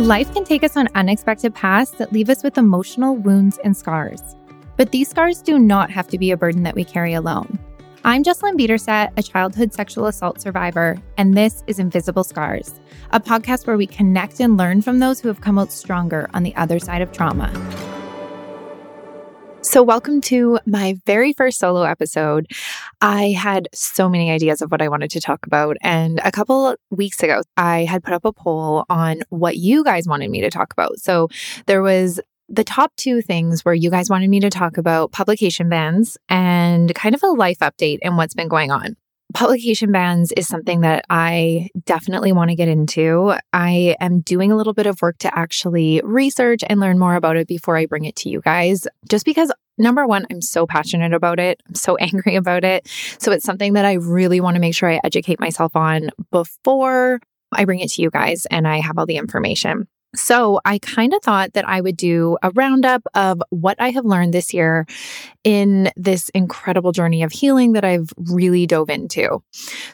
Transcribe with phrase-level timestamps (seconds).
[0.00, 4.22] Life can take us on unexpected paths that leave us with emotional wounds and scars.
[4.78, 7.58] But these scars do not have to be a burden that we carry alone.
[8.02, 12.80] I'm Jessalynn Biederstadt, a childhood sexual assault survivor, and this is Invisible Scars,
[13.10, 16.44] a podcast where we connect and learn from those who have come out stronger on
[16.44, 17.52] the other side of trauma.
[19.60, 22.50] So, welcome to my very first solo episode.
[23.00, 25.76] I had so many ideas of what I wanted to talk about.
[25.82, 30.06] And a couple weeks ago, I had put up a poll on what you guys
[30.06, 30.98] wanted me to talk about.
[30.98, 31.28] So,
[31.66, 35.68] there was the top two things where you guys wanted me to talk about publication
[35.68, 38.96] bans and kind of a life update and what's been going on
[39.34, 43.34] publication bans is something that I definitely want to get into.
[43.52, 47.36] I am doing a little bit of work to actually research and learn more about
[47.36, 51.12] it before I bring it to you guys, just because number one, I'm so passionate
[51.12, 51.60] about it.
[51.68, 52.88] I'm so angry about it.
[53.18, 57.20] So it's something that I really want to make sure I educate myself on before
[57.52, 59.88] I bring it to you guys and I have all the information.
[60.14, 64.04] So I kind of thought that I would do a roundup of what I have
[64.04, 64.86] learned this year
[65.44, 69.42] in this incredible journey of healing that I've really dove into.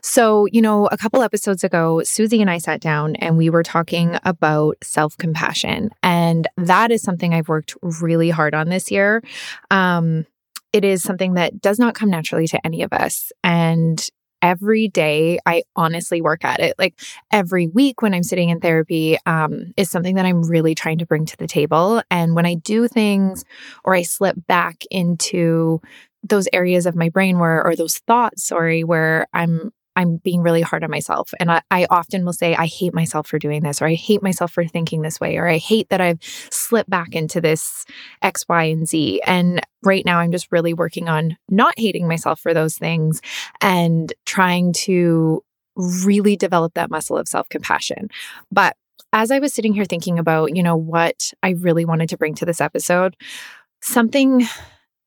[0.03, 3.63] So, you know, a couple episodes ago, Susie and I sat down and we were
[3.63, 5.91] talking about self compassion.
[6.03, 9.23] And that is something I've worked really hard on this year.
[9.71, 10.27] Um,
[10.73, 13.33] it is something that does not come naturally to any of us.
[13.43, 14.07] And
[14.47, 16.75] every day I honestly work at it.
[16.79, 16.95] Like
[17.33, 21.07] every week when I'm sitting in therapy um, is something that I'm really trying to
[21.07, 22.01] bring to the table.
[22.13, 23.45] And when I do things
[23.85, 25.81] or I slip back into
[26.23, 30.61] those areas of my brain where, or those thoughts, sorry, where I'm I'm being really
[30.61, 31.33] hard on myself.
[31.41, 34.23] And I, I, often will say, I hate myself for doing this, or I hate
[34.23, 37.85] myself for thinking this way, or I hate that I've slipped back into this
[38.23, 39.23] X, Y, and Z.
[39.27, 43.21] And right now, I'm just really working on not hating myself for those things
[43.61, 45.43] and trying to
[46.05, 48.09] really develop that muscle of self compassion.
[48.53, 48.77] But
[49.13, 52.35] as I was sitting here thinking about, you know, what I really wanted to bring
[52.37, 53.17] to this episode,
[53.81, 54.47] something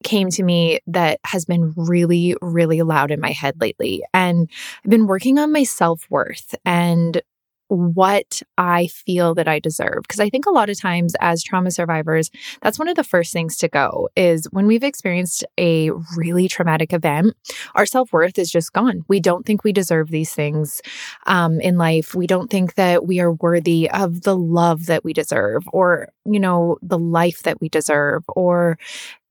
[0.04, 4.04] came to me that has been really, really loud in my head lately.
[4.14, 4.50] And
[4.84, 7.22] I've been working on my self worth and
[7.70, 10.02] what I feel that I deserve.
[10.02, 12.30] Because I think a lot of times as trauma survivors,
[12.62, 16.94] that's one of the first things to go is when we've experienced a really traumatic
[16.94, 17.36] event,
[17.76, 19.04] our self worth is just gone.
[19.08, 20.82] We don't think we deserve these things
[21.28, 22.16] um, in life.
[22.16, 26.40] We don't think that we are worthy of the love that we deserve or, you
[26.40, 28.78] know, the life that we deserve or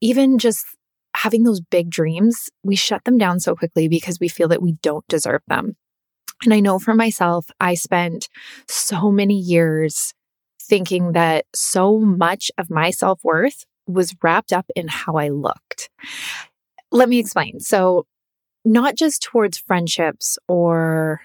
[0.00, 0.64] even just
[1.14, 4.72] having those big dreams, we shut them down so quickly because we feel that we
[4.82, 5.76] don't deserve them.
[6.44, 8.28] And I know for myself, I spent
[8.68, 10.14] so many years
[10.62, 15.90] thinking that so much of my self worth was wrapped up in how I looked.
[16.92, 17.60] Let me explain.
[17.60, 18.06] So,
[18.64, 21.22] not just towards friendships or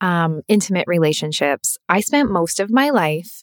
[0.00, 3.42] um, intimate relationships, I spent most of my life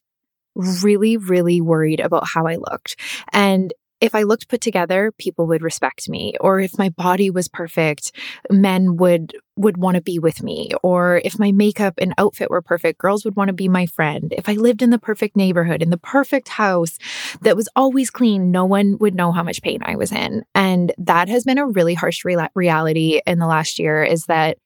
[0.55, 2.97] really, really worried about how I looked.
[3.31, 6.35] And if I looked put together, people would respect me.
[6.39, 8.11] Or if my body was perfect,
[8.49, 10.71] men would would want to be with me.
[10.83, 14.33] Or if my makeup and outfit were perfect, girls would want to be my friend.
[14.37, 16.97] If I lived in the perfect neighborhood, in the perfect house
[17.41, 20.43] that was always clean, no one would know how much pain I was in.
[20.55, 24.57] And that has been a really harsh re- reality in the last year is that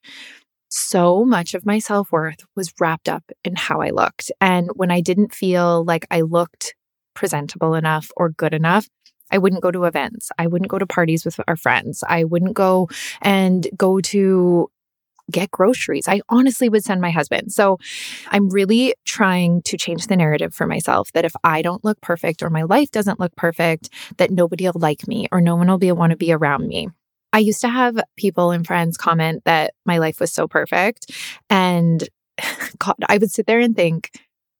[0.68, 4.30] so much of my self worth was wrapped up in how I looked.
[4.40, 6.74] And when I didn't feel like I looked
[7.14, 8.88] presentable enough or good enough,
[9.30, 10.30] I wouldn't go to events.
[10.38, 12.04] I wouldn't go to parties with our friends.
[12.06, 12.88] I wouldn't go
[13.22, 14.70] and go to
[15.30, 16.06] get groceries.
[16.06, 17.52] I honestly would send my husband.
[17.52, 17.78] So
[18.28, 22.42] I'm really trying to change the narrative for myself that if I don't look perfect
[22.42, 25.78] or my life doesn't look perfect, that nobody will like me or no one will
[25.78, 26.88] be want to be around me.
[27.32, 31.10] I used to have people and friends comment that my life was so perfect
[31.50, 32.06] and
[32.78, 34.10] God, I would sit there and think,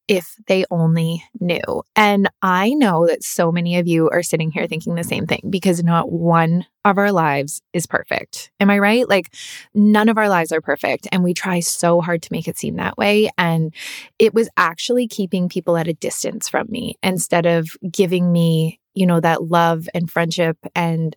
[0.06, 1.82] if they only knew.
[1.96, 5.40] And I know that so many of you are sitting here thinking the same thing
[5.48, 8.50] because not one of our lives is perfect.
[8.60, 9.08] Am I right?
[9.08, 9.34] Like,
[9.74, 11.08] none of our lives are perfect.
[11.10, 13.30] And we try so hard to make it seem that way.
[13.38, 13.74] And
[14.18, 19.06] it was actually keeping people at a distance from me instead of giving me, you
[19.06, 21.16] know, that love and friendship and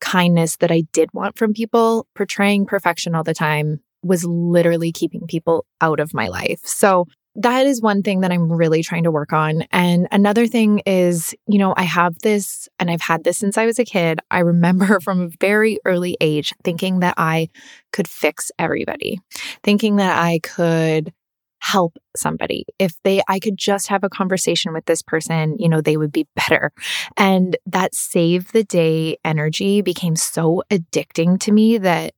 [0.00, 2.08] kindness that I did want from people.
[2.14, 6.60] Portraying perfection all the time was literally keeping people out of my life.
[6.64, 7.06] So,
[7.38, 9.62] that is one thing that I'm really trying to work on.
[9.70, 13.64] And another thing is, you know, I have this and I've had this since I
[13.64, 14.18] was a kid.
[14.30, 17.48] I remember from a very early age thinking that I
[17.92, 19.20] could fix everybody,
[19.62, 21.12] thinking that I could
[21.60, 22.64] help somebody.
[22.78, 26.12] If they I could just have a conversation with this person, you know, they would
[26.12, 26.72] be better.
[27.16, 32.14] And that save the day energy became so addicting to me that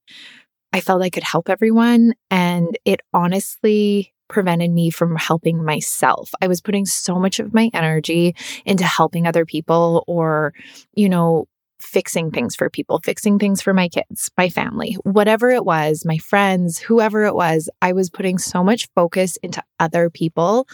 [0.73, 6.31] I felt I could help everyone and it honestly prevented me from helping myself.
[6.41, 8.35] I was putting so much of my energy
[8.65, 10.55] into helping other people or,
[10.95, 11.47] you know,
[11.81, 16.19] fixing things for people, fixing things for my kids, my family, whatever it was, my
[16.19, 17.69] friends, whoever it was.
[17.83, 20.69] I was putting so much focus into other people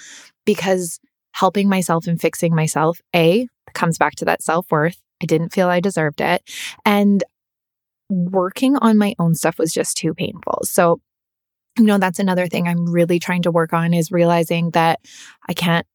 [0.44, 1.00] because
[1.32, 5.00] helping myself and fixing myself, A, comes back to that self worth.
[5.22, 6.42] I didn't feel I deserved it.
[6.84, 7.22] And
[8.08, 10.60] working on my own stuff was just too painful.
[10.64, 11.00] So,
[11.78, 15.00] you know, that's another thing I'm really trying to work on is realizing that
[15.48, 15.86] I can't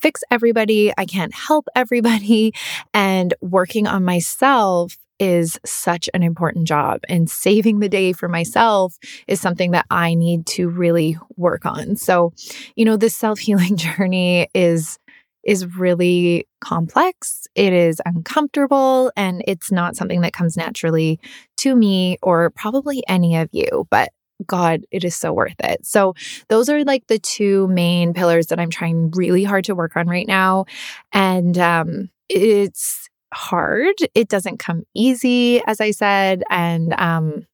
[0.00, 2.52] fix everybody, I can't help everybody.
[2.94, 8.96] And working on myself is such an important job and saving the day for myself
[9.26, 11.96] is something that I need to really work on.
[11.96, 12.32] So,
[12.76, 14.98] you know, this self-healing journey is
[15.44, 17.46] is really complex.
[17.54, 21.18] It is uncomfortable and it's not something that comes naturally
[21.58, 24.10] to me or probably any of you, but
[24.46, 25.84] God, it is so worth it.
[25.84, 26.14] So,
[26.48, 30.06] those are like the two main pillars that I'm trying really hard to work on
[30.06, 30.66] right now.
[31.12, 33.94] And um, it's hard.
[34.14, 36.42] It doesn't come easy, as I said.
[36.50, 37.46] And um,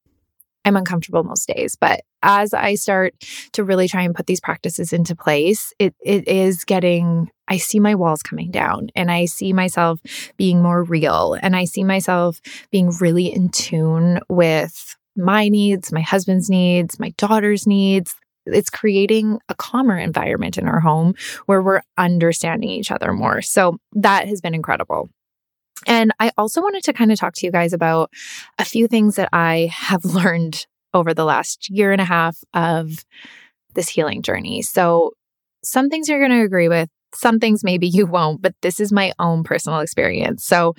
[0.64, 1.76] I'm uncomfortable most days.
[1.76, 3.14] But as I start
[3.52, 7.78] to really try and put these practices into place, it it is getting I see
[7.80, 10.00] my walls coming down and I see myself
[10.36, 12.40] being more real and I see myself
[12.70, 18.14] being really in tune with my needs, my husband's needs, my daughter's needs.
[18.46, 21.14] It's creating a calmer environment in our home
[21.46, 23.40] where we're understanding each other more.
[23.40, 25.08] So that has been incredible.
[25.86, 28.10] And I also wanted to kind of talk to you guys about
[28.58, 33.04] a few things that I have learned over the last year and a half of
[33.74, 34.62] this healing journey.
[34.62, 35.12] So,
[35.62, 38.92] some things you're going to agree with, some things maybe you won't, but this is
[38.92, 40.44] my own personal experience.
[40.44, 40.74] So,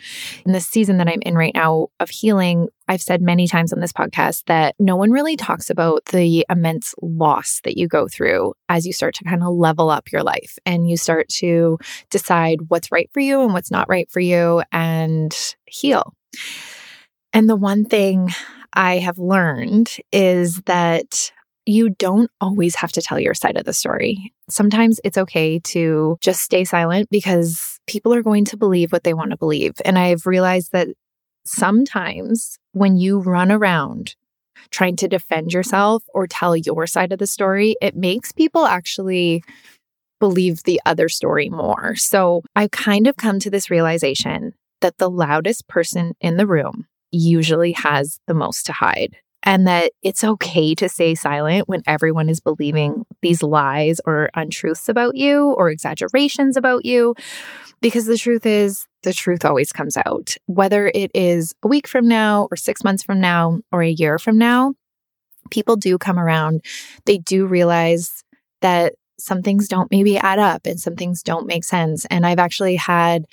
[0.46, 3.80] in the season that I'm in right now of healing, I've said many times on
[3.80, 8.54] this podcast that no one really talks about the immense loss that you go through
[8.70, 11.78] as you start to kind of level up your life and you start to
[12.10, 16.14] decide what's right for you and what's not right for you and heal.
[17.34, 18.30] And the one thing
[18.74, 21.32] I have learned is that
[21.66, 24.32] you don't always have to tell your side of the story.
[24.50, 29.14] Sometimes it's okay to just stay silent because people are going to believe what they
[29.14, 29.74] want to believe.
[29.84, 30.90] And I've realized that
[31.46, 34.16] sometimes when you run around
[34.72, 39.44] trying to defend yourself or tell your side of the story, it makes people actually
[40.20, 41.96] believe the other story more.
[41.96, 46.88] So I've kind of come to this realization that the loudest person in the room
[47.12, 52.28] usually has the most to hide and that it's okay to stay silent when everyone
[52.30, 57.14] is believing these lies or untruths about you or exaggerations about you.
[57.80, 62.08] Because the truth is, the truth always comes out, whether it is a week from
[62.08, 64.74] now or six months from now or a year from now.
[65.52, 66.62] People do come around.
[67.06, 68.24] They do realize
[68.62, 72.06] that some things don't maybe add up and some things don't make sense.
[72.06, 73.26] And I've actually had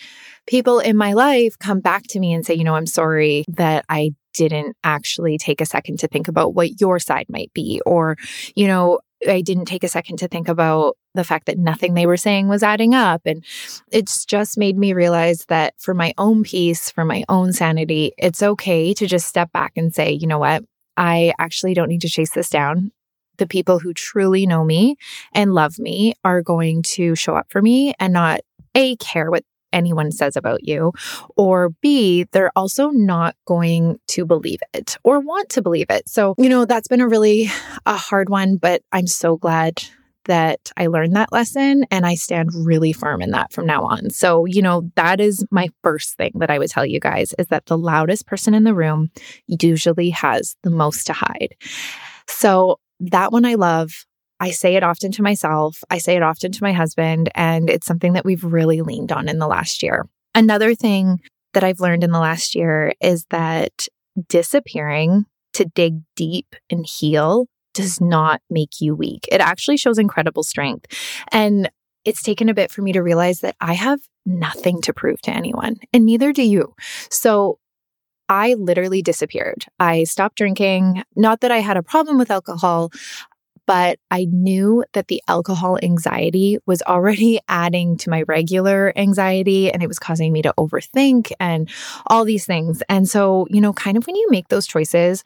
[0.46, 3.84] people in my life come back to me and say, you know, I'm sorry that
[3.88, 7.80] I didn't actually take a second to think about what your side might be.
[7.86, 8.16] Or,
[8.54, 12.06] you know, I didn't take a second to think about the fact that nothing they
[12.06, 13.22] were saying was adding up.
[13.24, 13.44] And
[13.90, 18.42] it's just made me realize that for my own peace, for my own sanity, it's
[18.42, 20.64] okay to just step back and say, you know what?
[20.96, 22.92] I actually don't need to chase this down.
[23.38, 24.96] The people who truly know me
[25.32, 28.40] and love me are going to show up for me and not
[28.74, 30.92] A, care what anyone says about you,
[31.36, 36.08] or B, they're also not going to believe it or want to believe it.
[36.08, 37.50] So, you know, that's been a really
[37.86, 39.82] a hard one, but I'm so glad
[40.26, 44.10] that I learned that lesson and I stand really firm in that from now on.
[44.10, 47.48] So, you know, that is my first thing that I would tell you guys is
[47.48, 49.10] that the loudest person in the room
[49.46, 51.56] usually has the most to hide.
[52.28, 54.06] So, that one I love.
[54.42, 57.86] I say it often to myself, I say it often to my husband, and it's
[57.86, 60.08] something that we've really leaned on in the last year.
[60.34, 61.20] Another thing
[61.54, 63.86] that I've learned in the last year is that
[64.28, 69.28] disappearing to dig deep and heal does not make you weak.
[69.30, 70.86] It actually shows incredible strength.
[71.30, 71.70] And
[72.04, 75.30] it's taken a bit for me to realize that I have nothing to prove to
[75.30, 76.74] anyone, and neither do you.
[77.12, 77.60] So
[78.28, 79.66] I literally disappeared.
[79.78, 81.04] I stopped drinking.
[81.14, 82.90] Not that I had a problem with alcohol
[83.66, 89.82] but I knew that the alcohol anxiety was already adding to my regular anxiety and
[89.82, 91.68] it was causing me to overthink and
[92.06, 92.82] all these things.
[92.88, 95.24] And so, you know, kind of when you make those choices,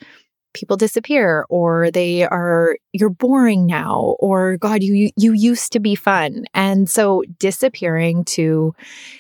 [0.57, 5.95] people disappear or they are you're boring now or god you you used to be
[5.95, 8.75] fun and so disappearing to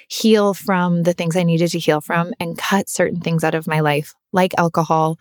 [0.08, 3.66] heal from the things i needed to heal from and cut certain things out of
[3.66, 5.18] my life like alcohol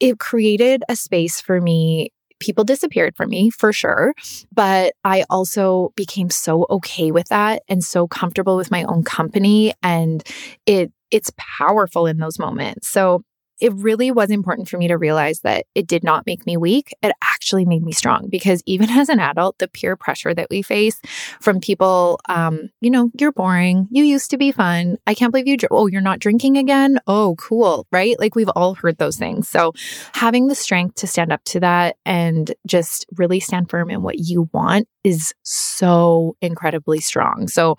[0.00, 2.10] it created a space for me
[2.44, 4.14] people disappeared from me for sure.
[4.52, 9.72] But I also became so okay with that and so comfortable with my own company.
[9.82, 10.22] And
[10.66, 12.88] it, it's powerful in those moments.
[12.88, 13.22] So
[13.60, 16.94] it really was important for me to realize that it did not make me weak.
[17.02, 20.62] It actually made me strong because even as an adult, the peer pressure that we
[20.62, 21.00] face
[21.40, 23.88] from people, um, you know, you're boring.
[23.90, 24.98] You used to be fun.
[25.06, 25.56] I can't believe you.
[25.56, 26.98] Dr- oh, you're not drinking again.
[27.06, 27.86] Oh, cool.
[27.92, 28.18] Right.
[28.18, 29.48] Like we've all heard those things.
[29.48, 29.72] So
[30.12, 34.18] having the strength to stand up to that and just really stand firm in what
[34.18, 37.46] you want is so incredibly strong.
[37.48, 37.76] So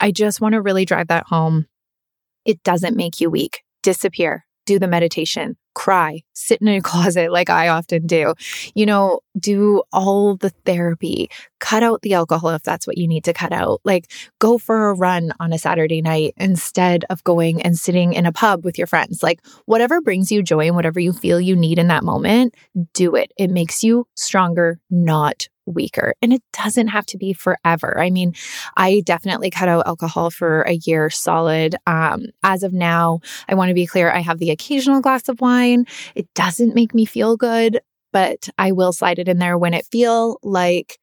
[0.00, 1.66] I just want to really drive that home.
[2.44, 3.62] It doesn't make you weak.
[3.82, 8.34] Disappear do the meditation, cry, sit in a closet like I often do,
[8.74, 11.30] you know, do all the therapy,
[11.60, 13.80] cut out the alcohol if that's what you need to cut out.
[13.84, 18.26] Like go for a run on a Saturday night instead of going and sitting in
[18.26, 19.22] a pub with your friends.
[19.22, 22.54] Like whatever brings you joy and whatever you feel you need in that moment,
[22.94, 23.32] do it.
[23.36, 26.14] It makes you stronger, not weaker.
[26.22, 28.00] And it doesn't have to be forever.
[28.00, 28.34] I mean,
[28.76, 31.76] I definitely cut out alcohol for a year solid.
[31.86, 35.40] Um, as of now, I want to be clear I have the occasional glass of
[35.40, 35.86] wine.
[36.14, 37.80] It doesn't make me feel good,
[38.12, 40.98] but I will slide it in there when it feel like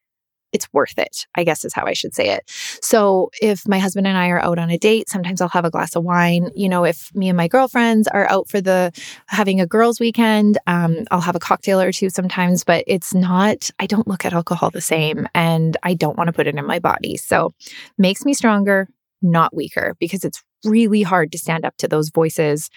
[0.56, 2.44] it's worth it, I guess is how I should say it.
[2.82, 5.70] So if my husband and I are out on a date, sometimes I'll have a
[5.70, 6.50] glass of wine.
[6.56, 8.92] You know, if me and my girlfriends are out for the
[9.28, 13.70] having a girls' weekend, um, I'll have a cocktail or two sometimes, but it's not,
[13.78, 16.66] I don't look at alcohol the same and I don't want to put it in
[16.66, 17.18] my body.
[17.18, 17.54] So
[17.98, 18.88] makes me stronger,
[19.22, 22.70] not weaker, because it's really hard to stand up to those voices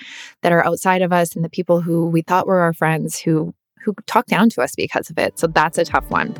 [0.43, 3.55] that are outside of us and the people who we thought were our friends who
[3.85, 5.39] who talk down to us because of it.
[5.39, 6.35] So that's a tough one.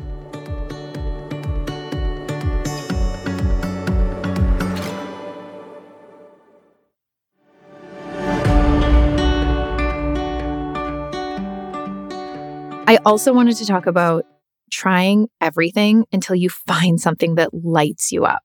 [13.05, 14.25] Also wanted to talk about
[14.71, 18.43] trying everything until you find something that lights you up.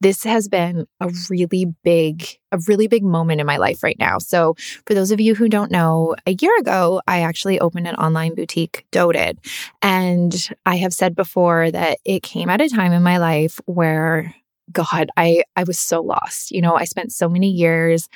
[0.00, 4.18] This has been a really big, a really big moment in my life right now.
[4.18, 4.54] So,
[4.86, 8.34] for those of you who don't know, a year ago, I actually opened an online
[8.34, 9.38] boutique, Doted.
[9.82, 14.34] And I have said before that it came at a time in my life where
[14.72, 16.50] God, I I was so lost.
[16.50, 18.08] You know, I spent so many years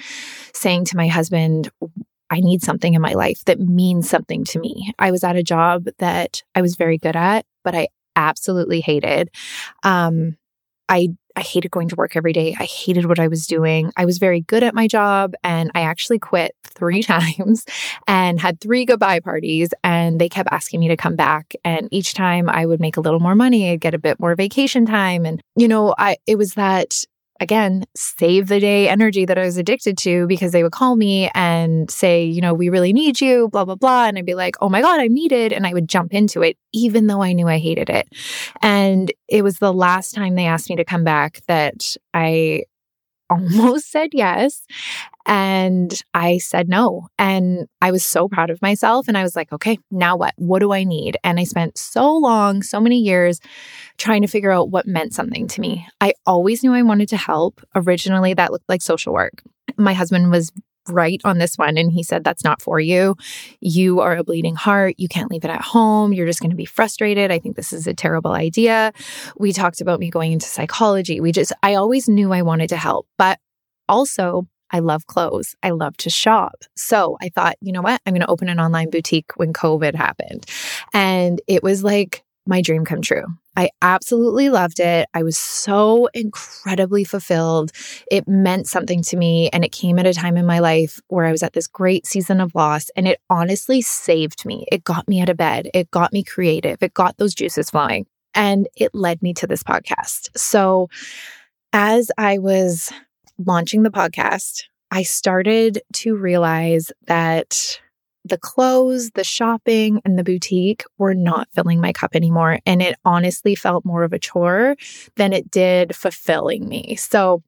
[0.54, 1.70] saying to my husband,
[2.30, 4.92] I need something in my life that means something to me.
[4.98, 9.30] I was at a job that I was very good at, but I absolutely hated.
[9.82, 10.36] Um,
[10.88, 12.56] I I hated going to work every day.
[12.58, 13.92] I hated what I was doing.
[13.96, 17.64] I was very good at my job and I actually quit three times
[18.08, 22.14] and had three goodbye parties and they kept asking me to come back and each
[22.14, 25.24] time I would make a little more money, I'd get a bit more vacation time
[25.24, 27.04] and you know, I it was that
[27.40, 31.30] again, save the day energy that I was addicted to because they would call me
[31.34, 34.06] and say, you know, we really need you, blah, blah, blah.
[34.06, 35.52] And I'd be like, oh my God, I'm needed.
[35.52, 38.08] And I would jump into it, even though I knew I hated it.
[38.62, 42.64] And it was the last time they asked me to come back that I
[43.30, 44.62] almost said yes.
[45.28, 47.08] And I said no.
[47.18, 49.08] And I was so proud of myself.
[49.08, 50.32] And I was like, okay, now what?
[50.36, 51.18] What do I need?
[51.22, 53.38] And I spent so long, so many years
[53.98, 55.86] trying to figure out what meant something to me.
[56.00, 57.60] I always knew I wanted to help.
[57.76, 59.42] Originally, that looked like social work.
[59.76, 60.50] My husband was
[60.88, 61.76] right on this one.
[61.76, 63.14] And he said, That's not for you.
[63.60, 64.94] You are a bleeding heart.
[64.96, 66.14] You can't leave it at home.
[66.14, 67.30] You're just going to be frustrated.
[67.30, 68.94] I think this is a terrible idea.
[69.36, 71.20] We talked about me going into psychology.
[71.20, 73.38] We just, I always knew I wanted to help, but
[73.90, 75.54] also, I love clothes.
[75.62, 76.64] I love to shop.
[76.76, 78.00] So I thought, you know what?
[78.06, 80.46] I'm going to open an online boutique when COVID happened.
[80.92, 83.24] And it was like my dream come true.
[83.56, 85.08] I absolutely loved it.
[85.12, 87.72] I was so incredibly fulfilled.
[88.10, 89.50] It meant something to me.
[89.52, 92.06] And it came at a time in my life where I was at this great
[92.06, 92.88] season of loss.
[92.96, 94.64] And it honestly saved me.
[94.70, 95.68] It got me out of bed.
[95.74, 96.82] It got me creative.
[96.82, 98.06] It got those juices flowing.
[98.32, 100.38] And it led me to this podcast.
[100.38, 100.88] So
[101.72, 102.92] as I was
[103.38, 107.80] launching the podcast, I started to realize that
[108.24, 112.58] the clothes, the shopping, and the boutique were not filling my cup anymore.
[112.66, 114.76] And it honestly felt more of a chore
[115.16, 116.96] than it did fulfilling me.
[116.96, 117.42] So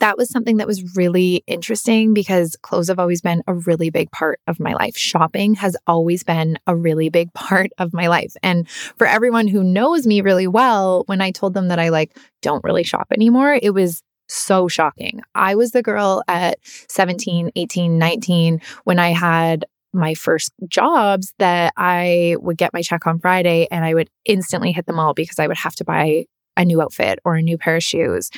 [0.00, 4.10] that was something that was really interesting because clothes have always been a really big
[4.10, 4.96] part of my life.
[4.96, 8.34] Shopping has always been a really big part of my life.
[8.42, 12.16] And for everyone who knows me really well, when I told them that I like
[12.40, 14.02] don't really shop anymore, it was
[14.32, 15.22] so shocking.
[15.34, 16.58] I was the girl at
[16.88, 23.06] 17, 18, 19 when I had my first jobs that I would get my check
[23.06, 26.26] on Friday and I would instantly hit them all because I would have to buy
[26.56, 28.30] a new outfit or a new pair of shoes.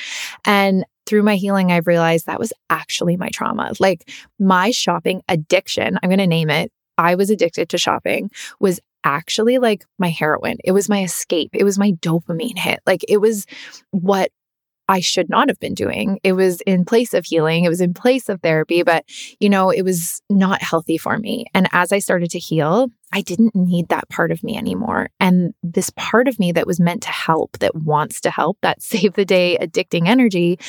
[0.43, 3.73] And through my healing, I've realized that was actually my trauma.
[3.79, 4.09] Like
[4.39, 6.71] my shopping addiction, I'm going to name it.
[6.97, 10.57] I was addicted to shopping, was actually like my heroin.
[10.63, 11.51] It was my escape.
[11.53, 12.79] It was my dopamine hit.
[12.85, 13.45] Like it was
[13.91, 14.31] what
[14.87, 16.19] I should not have been doing.
[16.23, 19.05] It was in place of healing, it was in place of therapy, but
[19.39, 21.45] you know, it was not healthy for me.
[21.53, 25.09] And as I started to heal, I didn't need that part of me anymore.
[25.19, 28.81] And this part of me that was meant to help, that wants to help, that
[28.81, 30.59] save the day addicting energy,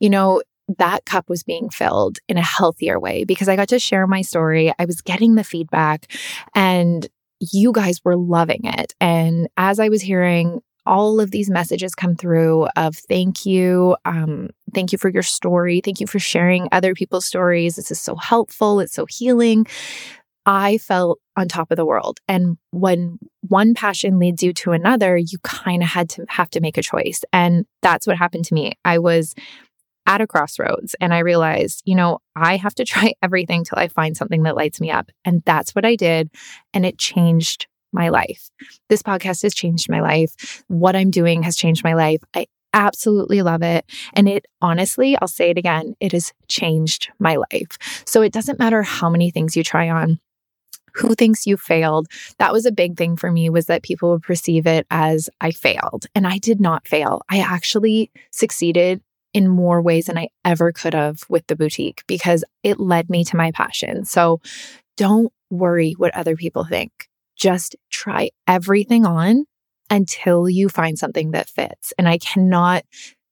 [0.00, 0.42] you know,
[0.78, 4.22] that cup was being filled in a healthier way because I got to share my
[4.22, 4.72] story.
[4.78, 6.10] I was getting the feedback
[6.54, 7.06] and
[7.40, 8.94] you guys were loving it.
[9.00, 14.50] And as I was hearing all of these messages come through of thank you um,
[14.74, 15.80] thank you for your story.
[15.84, 17.76] Thank you for sharing other people's stories.
[17.76, 18.80] This is so helpful.
[18.80, 19.66] It's so healing.
[20.44, 22.18] I felt on top of the world.
[22.26, 26.60] And when one passion leads you to another you kind of had to have to
[26.60, 27.22] make a choice.
[27.32, 28.72] And that's what happened to me.
[28.84, 29.34] I was
[30.06, 33.88] at a crossroads and I realized, you know, I have to try everything till I
[33.88, 35.10] find something that lights me up.
[35.24, 36.30] And that's what I did.
[36.74, 38.50] And it changed my life.
[38.88, 40.64] This podcast has changed my life.
[40.68, 42.22] What I'm doing has changed my life.
[42.34, 43.84] I absolutely love it.
[44.14, 48.04] And it honestly, I'll say it again, it has changed my life.
[48.06, 50.18] So it doesn't matter how many things you try on.
[50.94, 52.08] Who thinks you failed?
[52.38, 55.50] That was a big thing for me was that people would perceive it as I
[55.50, 56.06] failed.
[56.14, 57.22] And I did not fail.
[57.30, 59.00] I actually succeeded
[59.32, 63.24] in more ways than I ever could have with the boutique because it led me
[63.24, 64.04] to my passion.
[64.04, 64.42] So
[64.98, 69.44] don't worry what other people think just try everything on
[69.90, 71.92] until you find something that fits.
[71.98, 72.84] And I cannot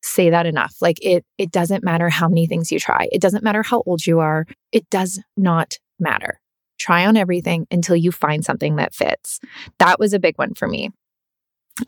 [0.03, 0.77] say that enough.
[0.81, 3.09] Like it it doesn't matter how many things you try.
[3.13, 4.47] It doesn't matter how old you are.
[4.73, 6.41] It does not matter.
[6.79, 9.41] Try on everything until you find something that fits.
[9.79, 10.91] That was a big one for me.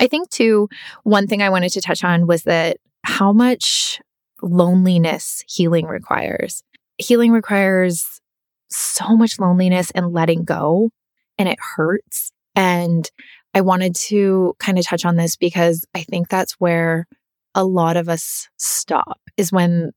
[0.00, 0.68] I think too
[1.02, 4.00] one thing I wanted to touch on was that how much
[4.42, 6.62] loneliness healing requires.
[6.98, 8.20] Healing requires
[8.70, 10.90] so much loneliness and letting go
[11.38, 12.32] and it hurts.
[12.54, 13.08] And
[13.54, 17.06] I wanted to kind of touch on this because I think that's where
[17.54, 19.92] a lot of us stop is when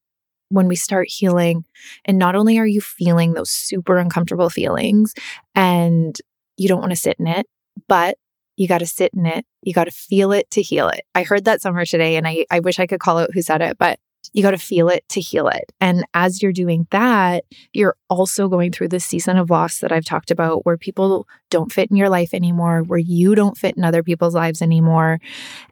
[0.49, 1.65] when we start healing
[2.05, 5.13] and not only are you feeling those super uncomfortable feelings
[5.55, 6.17] and
[6.55, 7.47] you don't want to sit in it,
[7.87, 8.17] but
[8.55, 9.45] you got to sit in it.
[9.63, 11.01] You got to feel it to heal it.
[11.15, 13.61] I heard that somewhere today and I, I wish I could call out who said
[13.61, 13.99] it, but
[14.33, 15.71] you got to feel it to heal it.
[15.79, 20.05] And as you're doing that, you're also going through this season of loss that I've
[20.05, 23.83] talked about where people don't fit in your life anymore, where you don't fit in
[23.83, 25.19] other people's lives anymore.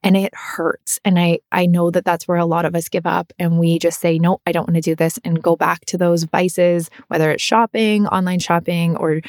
[0.03, 0.99] And it hurts.
[1.03, 3.79] And I, I know that that's where a lot of us give up and we
[3.79, 6.89] just say, no, I don't want to do this and go back to those vices,
[7.07, 9.21] whether it's shopping, online shopping, or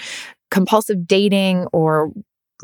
[0.50, 2.12] compulsive dating or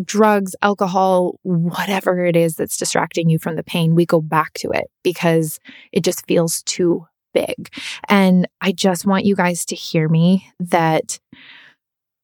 [0.04, 4.70] drugs, alcohol, whatever it is that's distracting you from the pain, we go back to
[4.70, 5.58] it because
[5.92, 7.72] it just feels too big.
[8.08, 11.18] And I just want you guys to hear me that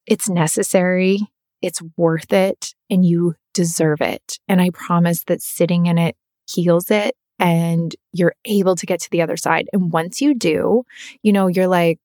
[0.06, 1.20] it's necessary,
[1.62, 4.38] it's worth it, and you deserve it.
[4.48, 6.16] And I promise that sitting in it
[6.48, 9.68] heals it and you're able to get to the other side.
[9.72, 10.84] And once you do,
[11.22, 11.98] you know, you're like,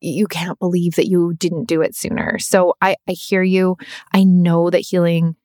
[0.00, 2.38] you can't believe that you didn't do it sooner.
[2.38, 3.76] So I, I hear you.
[4.12, 5.36] I know that healing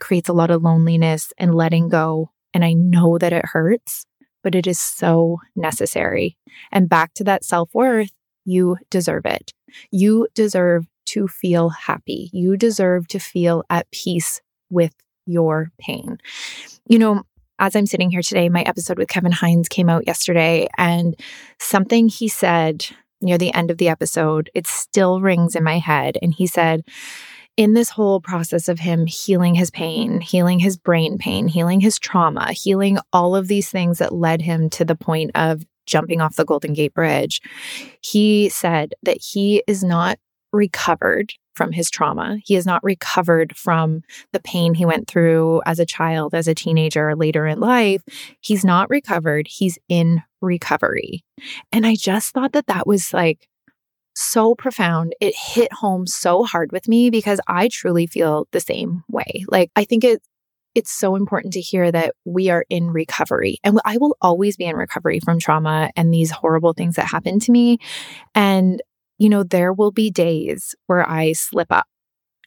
[0.00, 2.30] creates a lot of loneliness and letting go.
[2.54, 4.06] And I know that it hurts,
[4.42, 6.38] but it is so necessary.
[6.70, 8.12] And back to that self worth,
[8.44, 9.52] you deserve it.
[9.90, 12.30] You deserve to feel happy.
[12.32, 14.94] You deserve to feel at peace with
[15.26, 16.18] your pain.
[16.86, 17.22] You know,
[17.58, 21.18] as I'm sitting here today, my episode with Kevin Hines came out yesterday, and
[21.58, 22.86] something he said
[23.20, 26.16] near the end of the episode, it still rings in my head.
[26.22, 26.82] And he said,
[27.56, 31.98] in this whole process of him healing his pain, healing his brain pain, healing his
[31.98, 36.36] trauma, healing all of these things that led him to the point of jumping off
[36.36, 37.42] the Golden Gate Bridge,
[38.00, 40.18] he said that he is not
[40.52, 42.38] recovered from his trauma.
[42.44, 46.54] He has not recovered from the pain he went through as a child, as a
[46.54, 48.02] teenager, later in life.
[48.40, 49.46] He's not recovered.
[49.46, 51.24] He's in recovery.
[51.72, 53.48] And I just thought that that was like
[54.14, 55.14] so profound.
[55.20, 59.44] It hit home so hard with me because I truly feel the same way.
[59.48, 60.22] Like, I think it,
[60.74, 63.58] it's so important to hear that we are in recovery.
[63.64, 67.42] And I will always be in recovery from trauma and these horrible things that happened
[67.42, 67.78] to me.
[68.34, 68.82] And
[69.18, 71.86] you know, there will be days where I slip up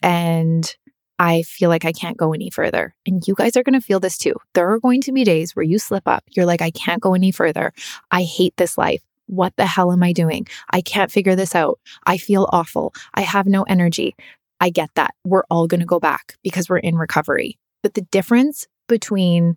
[0.02, 0.74] and
[1.18, 2.94] I feel like I can't go any further.
[3.06, 4.34] And you guys are going to feel this too.
[4.54, 6.24] There are going to be days where you slip up.
[6.30, 7.72] You're like, I can't go any further.
[8.10, 9.02] I hate this life.
[9.26, 10.46] What the hell am I doing?
[10.70, 11.78] I can't figure this out.
[12.04, 12.92] I feel awful.
[13.14, 14.16] I have no energy.
[14.60, 15.14] I get that.
[15.24, 17.58] We're all going to go back because we're in recovery.
[17.82, 19.56] But the difference between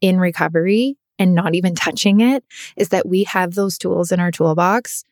[0.00, 2.44] in recovery and not even touching it
[2.76, 5.04] is that we have those tools in our toolbox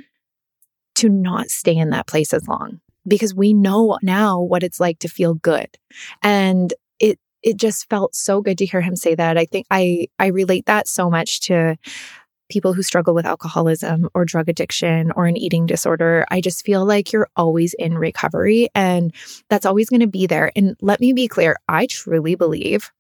[1.01, 2.81] to not stay in that place as long.
[3.09, 5.69] because we know now what it's like to feel good.
[6.23, 9.39] And it it just felt so good to hear him say that.
[9.39, 11.77] I think I I relate that so much to
[12.51, 16.27] people who struggle with alcoholism or drug addiction or an eating disorder.
[16.31, 19.15] I just feel like you're always in recovery and
[19.49, 20.51] that's always going to be there.
[20.57, 22.91] And let me be clear, I truly believe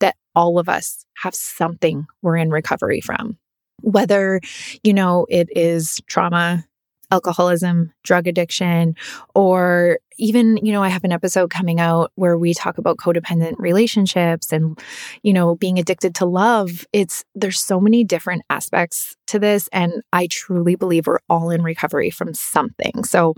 [0.00, 3.38] that all of us have something we're in recovery from.
[3.82, 4.40] Whether,
[4.84, 6.66] you know, it is trauma,
[7.10, 8.94] alcoholism, drug addiction,
[9.34, 13.54] or even, you know, I have an episode coming out where we talk about codependent
[13.58, 14.78] relationships and,
[15.22, 16.86] you know, being addicted to love.
[16.92, 19.68] It's, there's so many different aspects to this.
[19.72, 23.04] And I truly believe we're all in recovery from something.
[23.04, 23.34] So,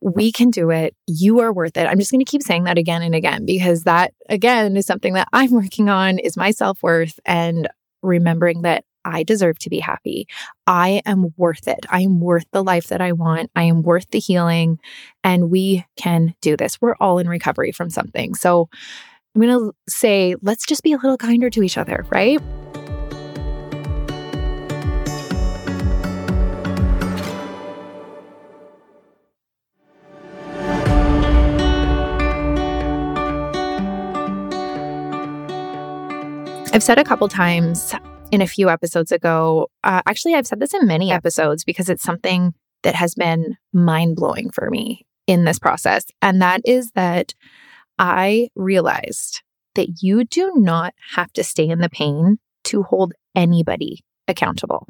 [0.00, 0.94] we can do it.
[1.06, 1.86] You are worth it.
[1.86, 5.14] I'm just going to keep saying that again and again because that, again, is something
[5.14, 7.68] that I'm working on is my self worth and
[8.02, 10.26] remembering that I deserve to be happy.
[10.66, 11.86] I am worth it.
[11.88, 13.52] I am worth the life that I want.
[13.54, 14.80] I am worth the healing.
[15.22, 16.80] And we can do this.
[16.80, 18.34] We're all in recovery from something.
[18.34, 18.68] So
[19.34, 22.40] I'm going to say, let's just be a little kinder to each other, right?
[36.72, 37.94] I've said a couple times
[38.30, 39.68] in a few episodes ago.
[39.84, 44.16] Uh, actually, I've said this in many episodes because it's something that has been mind
[44.16, 46.06] blowing for me in this process.
[46.22, 47.34] And that is that
[47.98, 49.42] I realized
[49.74, 54.88] that you do not have to stay in the pain to hold anybody accountable.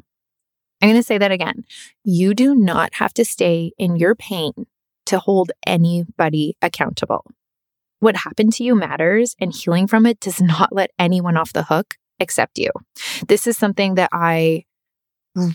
[0.81, 1.63] I'm going to say that again.
[2.03, 4.51] You do not have to stay in your pain
[5.07, 7.25] to hold anybody accountable.
[7.99, 11.63] What happened to you matters, and healing from it does not let anyone off the
[11.63, 12.69] hook accept you.
[13.27, 14.65] This is something that I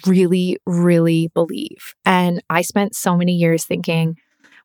[0.06, 1.94] really, really believe.
[2.04, 4.16] And I spent so many years thinking,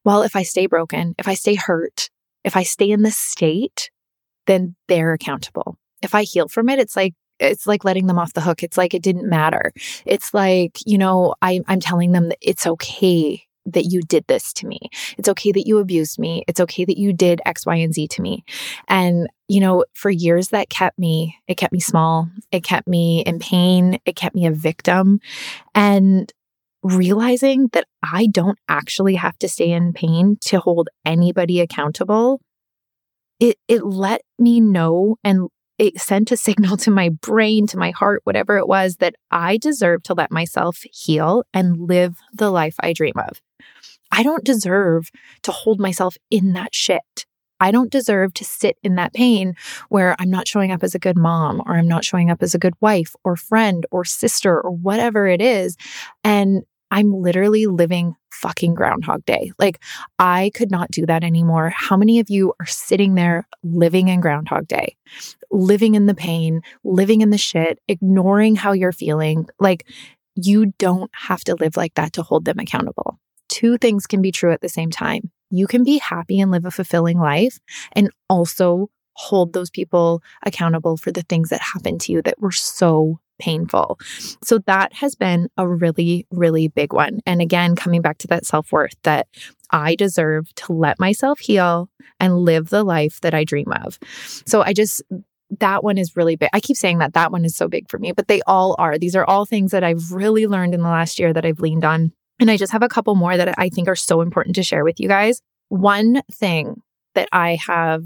[0.03, 2.09] well, if I stay broken, if I stay hurt,
[2.43, 3.89] if I stay in this state,
[4.45, 5.77] then they're accountable.
[6.01, 8.63] If I heal from it, it's like, it's like letting them off the hook.
[8.63, 9.73] It's like it didn't matter.
[10.05, 14.53] It's like, you know, I, I'm telling them that it's okay that you did this
[14.53, 14.79] to me.
[15.17, 16.43] It's okay that you abused me.
[16.47, 18.43] It's okay that you did X, Y, and Z to me.
[18.87, 22.29] And, you know, for years that kept me, it kept me small.
[22.51, 23.99] It kept me in pain.
[24.05, 25.19] It kept me a victim.
[25.75, 26.31] And
[26.83, 32.41] realizing that I don't actually have to stay in pain to hold anybody accountable,
[33.39, 37.91] it, it let me know and it sent a signal to my brain, to my
[37.91, 42.75] heart, whatever it was, that I deserve to let myself heal and live the life
[42.79, 43.41] I dream of.
[44.11, 45.09] I don't deserve
[45.43, 47.25] to hold myself in that shit.
[47.59, 49.55] I don't deserve to sit in that pain
[49.89, 52.53] where I'm not showing up as a good mom or I'm not showing up as
[52.53, 55.75] a good wife or friend or sister or whatever it is.
[56.23, 59.51] And I'm literally living fucking Groundhog Day.
[59.59, 59.81] Like,
[60.19, 61.69] I could not do that anymore.
[61.75, 64.95] How many of you are sitting there living in Groundhog Day,
[65.51, 69.47] living in the pain, living in the shit, ignoring how you're feeling?
[69.59, 69.85] Like,
[70.35, 74.31] you don't have to live like that to hold them accountable two things can be
[74.31, 75.31] true at the same time.
[75.49, 77.59] You can be happy and live a fulfilling life
[77.93, 82.51] and also hold those people accountable for the things that happened to you that were
[82.51, 83.99] so painful.
[84.43, 87.21] So that has been a really, really big one.
[87.25, 89.27] And again, coming back to that self worth that
[89.71, 93.99] I deserve to let myself heal and live the life that I dream of.
[94.45, 95.01] So I just,
[95.59, 96.49] that one is really big.
[96.53, 98.97] I keep saying that that one is so big for me, but they all are.
[98.97, 101.85] These are all things that I've really learned in the last year that I've leaned
[101.85, 104.63] on and I just have a couple more that I think are so important to
[104.63, 105.41] share with you guys.
[105.69, 106.81] One thing
[107.15, 108.03] that I have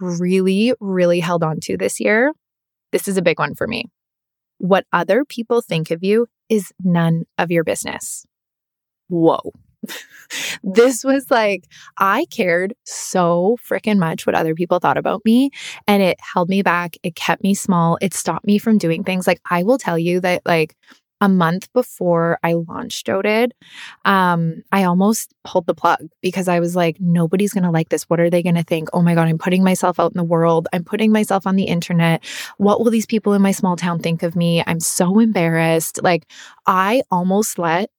[0.00, 2.32] really, really held on to this year,
[2.92, 3.84] this is a big one for me.
[4.58, 8.26] What other people think of you is none of your business.
[9.08, 9.52] Whoa.
[10.62, 11.64] this was like,
[11.98, 15.50] I cared so freaking much what other people thought about me.
[15.86, 16.96] And it held me back.
[17.02, 17.98] It kept me small.
[18.00, 19.26] It stopped me from doing things.
[19.26, 20.74] Like, I will tell you that, like,
[21.20, 23.54] a month before I launched Doted,
[24.04, 28.04] um, I almost pulled the plug because I was like, nobody's going to like this.
[28.04, 28.88] What are they going to think?
[28.92, 30.68] Oh my God, I'm putting myself out in the world.
[30.72, 32.24] I'm putting myself on the internet.
[32.58, 34.62] What will these people in my small town think of me?
[34.66, 36.00] I'm so embarrassed.
[36.02, 36.30] Like,
[36.66, 37.90] I almost let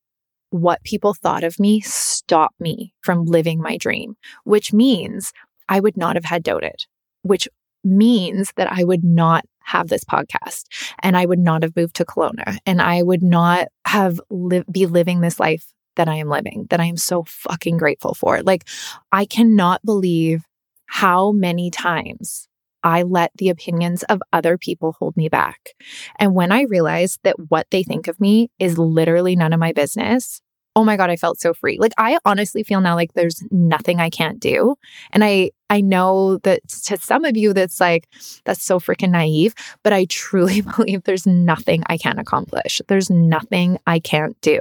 [0.52, 5.32] what people thought of me stop me from living my dream, which means
[5.68, 6.86] I would not have had Doted,
[7.22, 7.48] which
[7.84, 10.66] means that I would not have this podcast
[11.00, 14.86] and I would not have moved to Kelowna and I would not have li- be
[14.86, 18.42] living this life that I am living that I am so fucking grateful for.
[18.42, 18.68] Like
[19.12, 20.44] I cannot believe
[20.88, 22.48] how many times
[22.84, 25.72] I let the opinions of other people hold me back.
[26.18, 29.74] And when I realized that what they think of me is literally none of my
[29.74, 30.42] business,
[30.76, 31.78] oh my god i felt so free.
[31.80, 34.76] Like i honestly feel now like there's nothing i can't do.
[35.12, 38.08] And i i know that to some of you that's like
[38.46, 39.54] that's so freaking naive
[39.84, 42.82] but i truly believe there's nothing i can't accomplish.
[42.88, 44.60] There's nothing i can't do.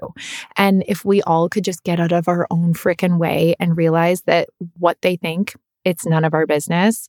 [0.56, 4.22] And if we all could just get out of our own freaking way and realize
[4.22, 7.08] that what they think it's none of our business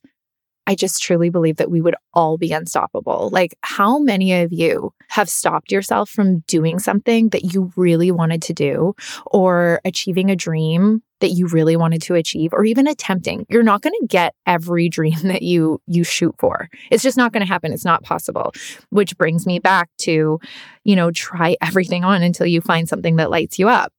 [0.70, 3.28] I just truly believe that we would all be unstoppable.
[3.32, 8.40] Like, how many of you have stopped yourself from doing something that you really wanted
[8.42, 8.94] to do
[9.26, 13.46] or achieving a dream that you really wanted to achieve or even attempting?
[13.48, 16.68] You're not going to get every dream that you you shoot for.
[16.92, 17.72] It's just not going to happen.
[17.72, 18.52] It's not possible.
[18.90, 20.38] Which brings me back to,
[20.84, 23.92] you know, try everything on until you find something that lights you up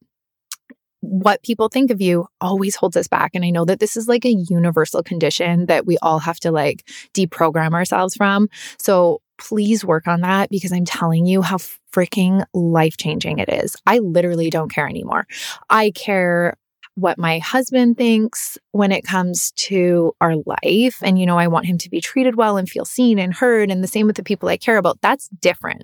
[1.01, 3.31] what people think of you always holds us back.
[3.33, 6.51] And I know that this is like a universal condition that we all have to
[6.51, 8.47] like deprogram ourselves from.
[8.79, 11.57] So please work on that because I'm telling you how
[11.91, 13.75] freaking life changing it is.
[13.87, 15.25] I literally don't care anymore.
[15.69, 16.55] I care
[16.95, 20.99] what my husband thinks when it comes to our life.
[21.01, 23.71] And, you know, I want him to be treated well and feel seen and heard.
[23.71, 25.01] And the same with the people I care about.
[25.01, 25.83] That's different.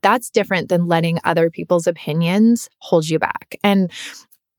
[0.00, 3.56] That's different than letting other people's opinions hold you back.
[3.62, 3.92] And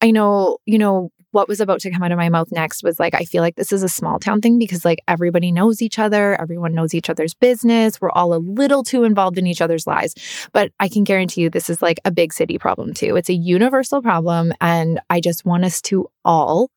[0.01, 2.99] I know, you know, what was about to come out of my mouth next was
[2.99, 5.99] like, I feel like this is a small town thing because like everybody knows each
[5.99, 7.99] other, everyone knows each other's business.
[7.99, 10.15] We're all a little too involved in each other's lives.
[10.53, 13.15] But I can guarantee you this is like a big city problem too.
[13.17, 14.53] It's a universal problem.
[14.61, 16.71] And I just want us to all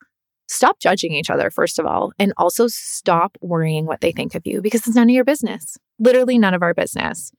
[0.48, 4.42] stop judging each other, first of all, and also stop worrying what they think of
[4.44, 5.78] you because it's none of your business.
[6.00, 7.32] Literally none of our business.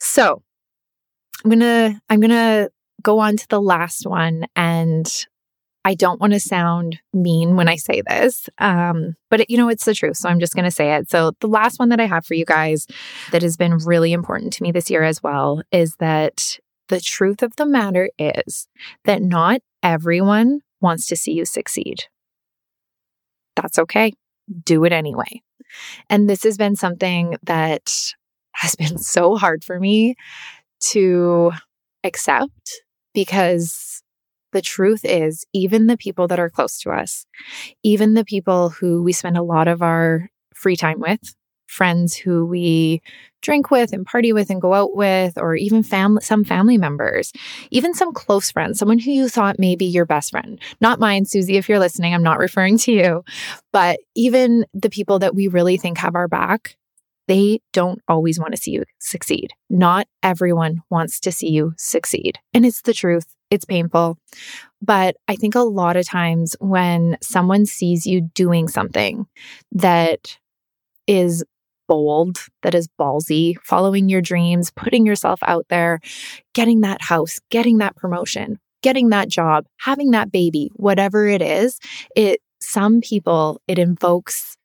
[0.00, 0.42] So
[1.44, 2.70] I'm gonna, I'm gonna
[3.02, 4.46] go on to the last one.
[4.56, 5.10] And
[5.84, 9.68] I don't want to sound mean when I say this, um, but it, you know,
[9.68, 10.16] it's the truth.
[10.16, 11.10] So I'm just going to say it.
[11.10, 12.86] So, the last one that I have for you guys
[13.32, 17.42] that has been really important to me this year as well is that the truth
[17.42, 18.68] of the matter is
[19.04, 22.04] that not everyone wants to see you succeed.
[23.56, 24.12] That's okay.
[24.64, 25.42] Do it anyway.
[26.08, 28.14] And this has been something that
[28.52, 30.14] has been so hard for me
[30.90, 31.52] to
[32.04, 32.82] accept
[33.14, 34.02] because
[34.52, 37.26] the truth is, even the people that are close to us,
[37.82, 41.34] even the people who we spend a lot of our free time with,
[41.66, 43.00] friends who we
[43.40, 47.32] drink with and party with and go out with, or even some family members,
[47.70, 50.60] even some close friends, someone who you thought may be your best friend.
[50.82, 53.24] Not mine, Susie, if you're listening, I'm not referring to you,
[53.72, 56.76] but even the people that we really think have our back,
[57.28, 59.50] they don't always want to see you succeed.
[59.70, 62.38] Not everyone wants to see you succeed.
[62.52, 63.26] And it's the truth.
[63.50, 64.18] It's painful.
[64.80, 69.26] But I think a lot of times when someone sees you doing something
[69.72, 70.38] that
[71.06, 71.44] is
[71.88, 76.00] bold, that is ballsy, following your dreams, putting yourself out there,
[76.54, 81.78] getting that house, getting that promotion, getting that job, having that baby, whatever it is,
[82.16, 84.56] it some people it invokes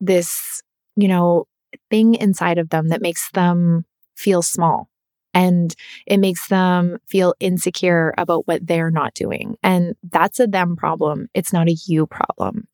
[0.00, 0.62] this,
[0.96, 1.44] you know,
[1.90, 3.84] thing inside of them that makes them
[4.16, 4.90] feel small
[5.32, 5.74] and
[6.06, 9.56] it makes them feel insecure about what they're not doing.
[9.62, 11.28] And that's a them problem.
[11.34, 12.66] It's not a you problem.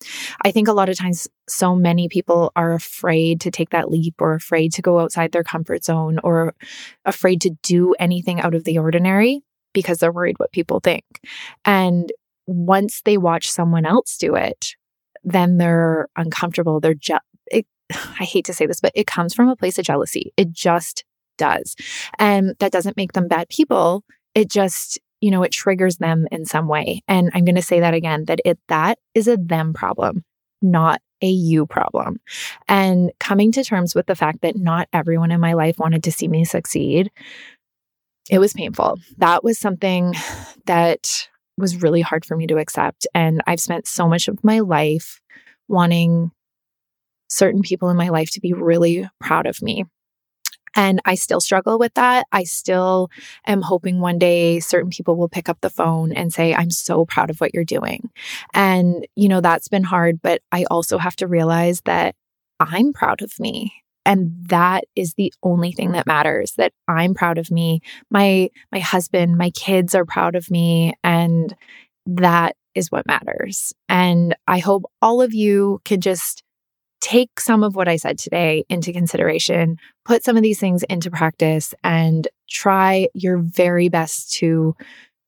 [0.42, 4.14] I think a lot of times, so many people are afraid to take that leap
[4.20, 6.54] or afraid to go outside their comfort zone or
[7.04, 11.04] afraid to do anything out of the ordinary because they're worried what people think.
[11.64, 12.10] And
[12.46, 14.74] once they watch someone else do it,
[15.22, 16.80] then they're uncomfortable.
[16.80, 17.18] They're je-
[18.20, 20.32] I hate to say this, but it comes from a place of jealousy.
[20.36, 21.04] It just
[21.38, 21.76] does.
[22.18, 24.04] And that doesn't make them bad people.
[24.34, 27.02] It just, you know, it triggers them in some way.
[27.08, 30.24] And I'm going to say that again that it that is a them problem,
[30.62, 32.18] not a you problem.
[32.68, 36.12] And coming to terms with the fact that not everyone in my life wanted to
[36.12, 37.10] see me succeed,
[38.30, 38.98] it was painful.
[39.18, 40.14] That was something
[40.66, 43.06] that was really hard for me to accept.
[43.14, 45.20] And I've spent so much of my life
[45.68, 46.30] wanting
[47.36, 49.84] certain people in my life to be really proud of me.
[50.74, 52.26] And I still struggle with that.
[52.32, 53.08] I still
[53.46, 57.06] am hoping one day certain people will pick up the phone and say, I'm so
[57.06, 58.10] proud of what you're doing.
[58.52, 62.14] And, you know, that's been hard, but I also have to realize that
[62.60, 63.72] I'm proud of me.
[64.04, 67.80] And that is the only thing that matters that I'm proud of me.
[68.10, 70.92] My, my husband, my kids are proud of me.
[71.02, 71.56] And
[72.04, 73.72] that is what matters.
[73.88, 76.44] And I hope all of you can just
[77.00, 81.10] take some of what I said today into consideration, put some of these things into
[81.10, 84.74] practice, and try your very best to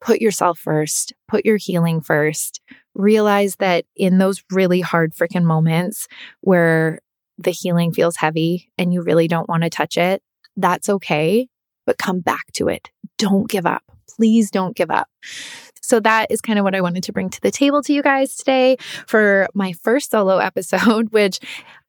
[0.01, 2.61] put yourself first, put your healing first.
[2.95, 6.09] Realize that in those really hard freaking moments
[6.41, 7.01] where
[7.37, 10.23] the healing feels heavy and you really don't want to touch it,
[10.57, 11.49] that's okay,
[11.87, 12.91] but come back to it.
[13.17, 13.83] Don't give up.
[14.17, 15.09] Please don't give up.
[15.81, 18.03] So that is kind of what I wanted to bring to the table to you
[18.03, 21.41] guys today for my first solo episode, which,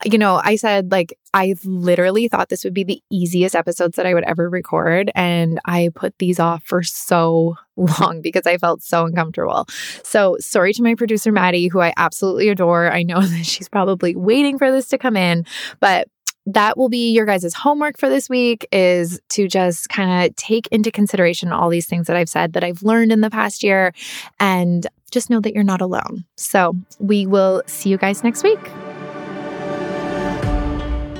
[0.05, 4.05] you know, I said like, I literally thought this would be the easiest episodes that
[4.05, 5.11] I would ever record.
[5.13, 9.67] And I put these off for so long because I felt so uncomfortable.
[10.03, 12.91] So sorry to my producer, Maddie, who I absolutely adore.
[12.91, 15.45] I know that she's probably waiting for this to come in,
[15.79, 16.07] but
[16.53, 20.67] that will be your guys' homework for this week is to just kind of take
[20.71, 23.93] into consideration all these things that I've said that I've learned in the past year
[24.39, 26.25] and just know that you're not alone.
[26.37, 28.59] So we will see you guys next week.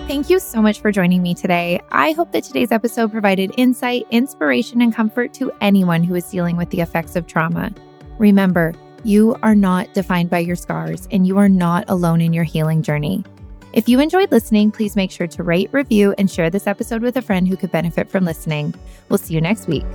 [0.08, 1.80] Thank you so much for joining me today.
[1.92, 6.58] I hope that today's episode provided insight, inspiration, and comfort to anyone who is dealing
[6.58, 7.72] with the effects of trauma.
[8.18, 12.44] Remember, you are not defined by your scars, and you are not alone in your
[12.44, 13.24] healing journey.
[13.71, 17.17] If you enjoyed listening, please make sure to rate, review, and share this episode with
[17.17, 18.73] a friend who could benefit from listening.
[19.10, 19.86] We'll see you next week.